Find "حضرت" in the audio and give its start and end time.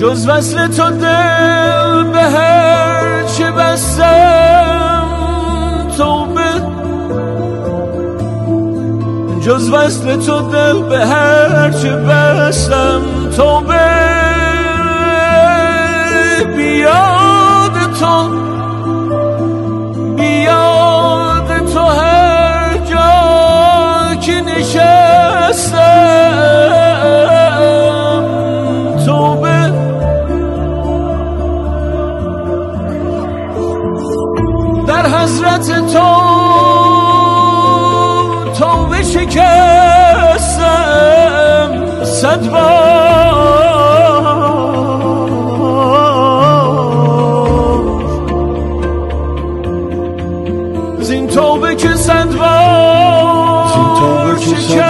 35.18-35.92